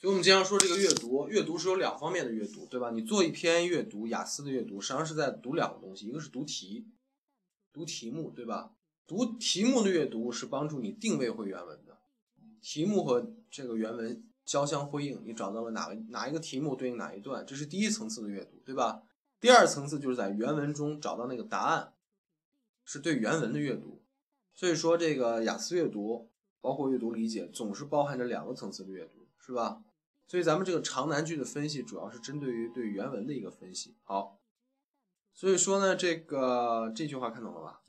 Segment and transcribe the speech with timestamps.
[0.00, 2.90] 所以我们经常说这个阅读，阅读是有两方面的阅读，对吧？
[2.90, 6.88] 你做一篇阅读，雅思的阅读，实际上是在读两个东西，一个是读题，
[7.70, 8.72] 读题目，对吧？
[9.06, 11.98] 读题目的阅读是帮助你定位回原文的，
[12.62, 19.02] 题目和这个原文交相辉映，你找到了哪个哪一个题目对应哪一段，这是第一层次的阅读，对吧？
[19.38, 21.92] 第二层次就是在原文中找到那个答案，
[22.86, 24.02] 是对原文的阅读。
[24.54, 26.30] 所以说，这个雅思阅读
[26.62, 29.82] 包括阅读理解，总是包含着两个层次的阅读，是吧？
[30.30, 33.96] 所以咱们这个长难句的分析，主要是针对于对原文的一个分析。
[34.04, 34.38] 好，
[35.34, 37.82] 所以说呢，这个这句话看懂了吧？